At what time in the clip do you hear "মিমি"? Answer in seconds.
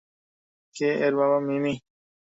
1.47-1.73